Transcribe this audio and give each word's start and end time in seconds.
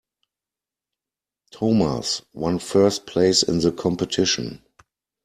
Thomas 1.51 2.23
one 2.31 2.57
first 2.57 3.05
place 3.05 3.43
in 3.43 3.59
the 3.59 3.71
competition. 3.71 4.63